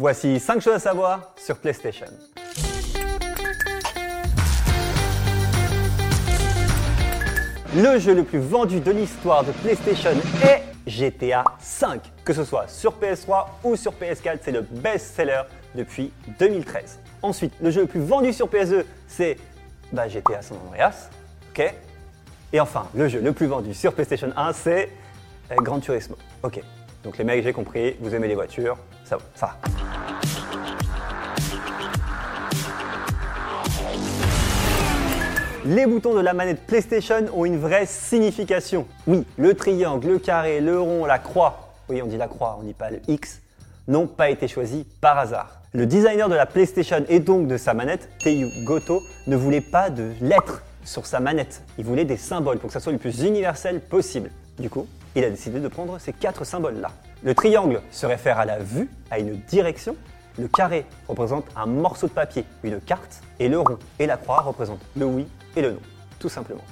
Voici 0.00 0.38
5 0.38 0.60
choses 0.60 0.74
à 0.74 0.78
savoir 0.78 1.32
sur 1.36 1.56
PlayStation. 1.58 2.06
Le 7.74 7.98
jeu 7.98 8.14
le 8.14 8.22
plus 8.22 8.38
vendu 8.38 8.78
de 8.78 8.92
l'histoire 8.92 9.42
de 9.42 9.50
PlayStation 9.50 10.12
est 10.44 10.62
GTA 10.86 11.42
V. 11.58 11.98
Que 12.24 12.32
ce 12.32 12.44
soit 12.44 12.68
sur 12.68 12.94
PS3 12.96 13.46
ou 13.64 13.74
sur 13.74 13.92
PS4, 13.92 14.38
c'est 14.40 14.52
le 14.52 14.60
best-seller 14.60 15.42
depuis 15.74 16.12
2013. 16.38 17.00
Ensuite, 17.22 17.54
le 17.60 17.72
jeu 17.72 17.80
le 17.80 17.88
plus 17.88 18.00
vendu 18.00 18.32
sur 18.32 18.46
PS2, 18.46 18.84
c'est 19.08 19.36
bah, 19.92 20.06
GTA 20.06 20.42
San 20.42 20.58
Andreas. 20.68 21.10
Et 22.52 22.60
enfin, 22.60 22.86
le 22.94 23.08
jeu 23.08 23.20
le 23.20 23.32
plus 23.32 23.46
vendu 23.46 23.74
sur 23.74 23.92
PlayStation 23.92 24.32
1, 24.36 24.52
c'est 24.52 24.90
euh, 25.50 25.56
Gran 25.56 25.80
Turismo. 25.80 26.16
Ok. 26.44 26.60
Donc 27.04 27.16
les 27.18 27.24
mecs, 27.24 27.44
j'ai 27.44 27.52
compris, 27.52 27.96
vous 28.00 28.14
aimez 28.14 28.28
les 28.28 28.34
voitures, 28.34 28.76
ça 29.04 29.18
va. 29.40 29.56
Les 35.64 35.86
boutons 35.86 36.14
de 36.14 36.20
la 36.20 36.32
manette 36.32 36.66
PlayStation 36.66 37.26
ont 37.34 37.44
une 37.44 37.58
vraie 37.58 37.84
signification. 37.84 38.86
Oui, 39.06 39.24
le 39.36 39.54
triangle, 39.54 40.08
le 40.08 40.18
carré, 40.18 40.60
le 40.60 40.80
rond, 40.80 41.04
la 41.04 41.18
croix, 41.18 41.74
oui 41.88 42.00
on 42.02 42.06
dit 42.06 42.16
la 42.16 42.26
croix, 42.26 42.58
on 42.58 42.64
dit 42.64 42.72
pas 42.72 42.90
le 42.90 43.00
X, 43.06 43.42
n'ont 43.86 44.06
pas 44.06 44.30
été 44.30 44.48
choisis 44.48 44.84
par 45.00 45.18
hasard. 45.18 45.60
Le 45.74 45.84
designer 45.84 46.28
de 46.28 46.34
la 46.34 46.46
PlayStation 46.46 47.04
et 47.08 47.20
donc 47.20 47.48
de 47.48 47.58
sa 47.58 47.74
manette, 47.74 48.08
Teiyu 48.18 48.48
Goto, 48.64 49.02
ne 49.26 49.36
voulait 49.36 49.60
pas 49.60 49.90
de 49.90 50.12
lettres 50.22 50.62
sur 50.84 51.06
sa 51.06 51.20
manette. 51.20 51.62
Il 51.78 51.84
voulait 51.84 52.04
des 52.04 52.16
symboles 52.16 52.58
pour 52.58 52.68
que 52.68 52.72
ça 52.72 52.80
soit 52.80 52.92
le 52.92 52.98
plus 52.98 53.22
universel 53.22 53.80
possible. 53.80 54.30
Du 54.58 54.70
coup, 54.70 54.86
il 55.14 55.24
a 55.24 55.30
décidé 55.30 55.60
de 55.60 55.68
prendre 55.68 55.98
ces 55.98 56.12
quatre 56.12 56.44
symboles-là. 56.44 56.90
Le 57.22 57.34
triangle 57.34 57.82
se 57.90 58.06
réfère 58.06 58.38
à 58.38 58.44
la 58.44 58.58
vue, 58.58 58.88
à 59.10 59.18
une 59.18 59.40
direction. 59.48 59.96
Le 60.38 60.46
carré 60.46 60.86
représente 61.08 61.46
un 61.56 61.66
morceau 61.66 62.06
de 62.06 62.12
papier, 62.12 62.44
une 62.62 62.80
carte. 62.80 63.22
Et 63.40 63.48
le 63.48 63.58
rond 63.58 63.78
et 63.98 64.06
la 64.06 64.16
croix 64.16 64.40
représentent 64.40 64.84
le 64.96 65.04
oui 65.04 65.26
et 65.56 65.62
le 65.62 65.72
non, 65.72 65.80
tout 66.18 66.28
simplement. 66.28 66.62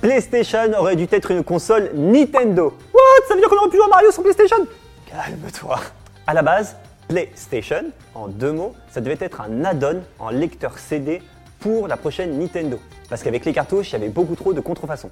PlayStation 0.00 0.72
aurait 0.78 0.96
dû 0.96 1.08
être 1.10 1.30
une 1.30 1.42
console 1.42 1.90
Nintendo. 1.94 2.76
What? 2.92 3.26
Ça 3.26 3.34
veut 3.34 3.40
dire 3.40 3.48
qu'on 3.48 3.56
aurait 3.56 3.70
pu 3.70 3.76
jouer 3.76 3.86
à 3.86 3.88
Mario 3.88 4.10
sur 4.12 4.22
PlayStation? 4.22 4.66
Calme-toi. 5.06 5.80
À 6.26 6.34
la 6.34 6.42
base, 6.42 6.76
PlayStation, 7.08 7.84
en 8.14 8.28
deux 8.28 8.52
mots, 8.52 8.74
ça 8.90 9.00
devait 9.00 9.16
être 9.18 9.40
un 9.40 9.64
add-on 9.64 10.02
en 10.18 10.28
lecteur 10.28 10.78
CD 10.78 11.22
pour 11.60 11.88
la 11.88 11.96
prochaine 11.96 12.38
Nintendo. 12.38 12.78
Parce 13.08 13.22
qu'avec 13.22 13.44
les 13.44 13.52
cartouches, 13.52 13.90
il 13.90 13.92
y 13.92 13.96
avait 13.96 14.08
beaucoup 14.08 14.34
trop 14.34 14.52
de 14.52 14.60
contrefaçons. 14.60 15.10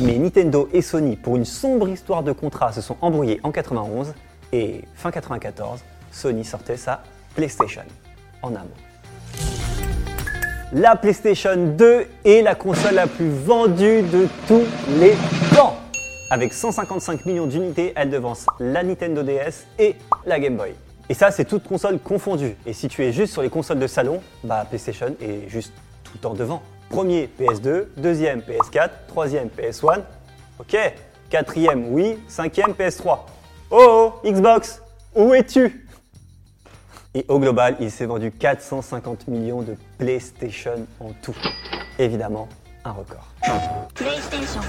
Mais 0.00 0.16
Nintendo 0.16 0.68
et 0.72 0.80
Sony, 0.80 1.16
pour 1.16 1.36
une 1.36 1.44
sombre 1.44 1.88
histoire 1.88 2.22
de 2.22 2.32
contrat, 2.32 2.72
se 2.72 2.80
sont 2.80 2.96
embrouillés 3.00 3.40
en 3.42 3.50
91 3.50 4.14
et 4.52 4.82
fin 4.94 5.10
94, 5.10 5.80
Sony 6.12 6.44
sortait 6.44 6.76
sa 6.76 7.02
PlayStation 7.34 7.82
en 8.42 8.54
un. 8.54 8.66
La 10.72 10.96
PlayStation 10.96 11.56
2 11.56 12.06
est 12.24 12.42
la 12.42 12.54
console 12.54 12.94
la 12.94 13.06
plus 13.06 13.30
vendue 13.30 14.02
de 14.02 14.28
tous 14.46 14.64
les 15.00 15.14
temps. 15.54 15.76
Avec 16.30 16.52
155 16.52 17.24
millions 17.24 17.46
d'unités, 17.46 17.92
elle 17.96 18.10
devance 18.10 18.46
la 18.60 18.82
Nintendo 18.82 19.22
DS 19.22 19.66
et 19.78 19.96
la 20.26 20.38
Game 20.38 20.56
Boy. 20.56 20.74
Et 21.10 21.14
ça, 21.14 21.30
c'est 21.30 21.46
toutes 21.46 21.66
consoles 21.66 21.98
confondues. 21.98 22.56
Et 22.66 22.74
si 22.74 22.88
tu 22.88 23.02
es 23.02 23.12
juste 23.12 23.32
sur 23.32 23.40
les 23.40 23.48
consoles 23.48 23.78
de 23.78 23.86
salon, 23.86 24.20
bah 24.44 24.66
PlayStation 24.68 25.16
est 25.20 25.48
juste 25.48 25.72
tout 26.04 26.12
le 26.14 26.20
temps 26.20 26.34
devant. 26.34 26.62
Premier 26.90 27.30
PS2, 27.40 27.86
deuxième 27.96 28.40
PS4, 28.40 28.90
troisième 29.08 29.48
PS1, 29.48 30.02
ok, 30.58 30.76
quatrième 31.30 31.92
oui, 31.92 32.18
cinquième 32.28 32.72
PS3. 32.72 33.20
Oh, 33.70 34.12
oh 34.22 34.28
Xbox, 34.30 34.82
où 35.14 35.32
es-tu? 35.32 35.86
Et 37.14 37.24
au 37.28 37.38
global, 37.38 37.76
il 37.80 37.90
s'est 37.90 38.06
vendu 38.06 38.30
450 38.30 39.28
millions 39.28 39.62
de 39.62 39.76
PlayStation 39.96 40.86
en 41.00 41.10
tout. 41.22 41.36
Évidemment, 41.98 42.48
un 42.84 42.92
record. 42.92 43.28
PlayStation. 43.94 44.60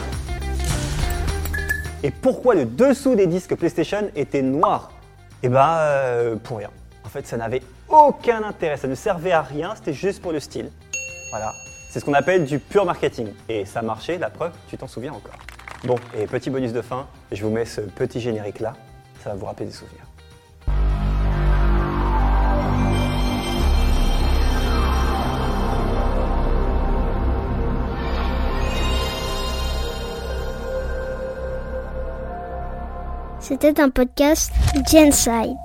Et 2.01 2.11
pourquoi 2.11 2.55
le 2.55 2.63
dessous 2.63 3.15
des 3.15 3.27
disques 3.27 3.55
PlayStation 3.55 4.09
était 4.15 4.41
noir? 4.41 4.93
Eh 5.41 5.49
bah, 5.49 5.79
euh, 5.81 6.35
pour 6.35 6.57
rien. 6.57 6.69
En 7.05 7.09
fait, 7.09 7.25
ça 7.25 7.37
n'avait 7.37 7.61
aucun 7.87 8.43
intérêt, 8.43 8.77
ça 8.77 8.87
ne 8.87 8.95
servait 8.95 9.31
à 9.31 9.41
rien, 9.41 9.73
c'était 9.75 9.93
juste 9.93 10.21
pour 10.21 10.31
le 10.31 10.39
style. 10.39 10.69
Voilà, 11.31 11.53
c'est 11.89 11.99
ce 11.99 12.05
qu'on 12.05 12.13
appelle 12.13 12.45
du 12.45 12.59
pur 12.59 12.85
marketing. 12.85 13.29
Et 13.47 13.65
ça 13.65 13.81
marchait, 13.81 14.17
la 14.17 14.29
preuve, 14.29 14.51
tu 14.67 14.77
t'en 14.77 14.87
souviens 14.87 15.13
encore. 15.13 15.39
Bon, 15.85 15.95
et 16.17 16.27
petit 16.27 16.49
bonus 16.49 16.73
de 16.73 16.81
fin, 16.81 17.07
je 17.31 17.41
vous 17.43 17.51
mets 17.51 17.65
ce 17.65 17.81
petit 17.81 18.19
générique 18.19 18.59
là, 18.59 18.73
ça 19.23 19.29
va 19.29 19.35
vous 19.35 19.45
rappeler 19.45 19.67
des 19.67 19.71
souvenirs. 19.71 20.03
C'était 33.39 33.79
un 33.79 33.89
podcast 33.89 34.51
Genside. 34.91 35.57